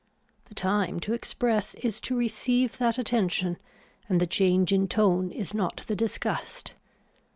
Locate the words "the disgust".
5.85-6.73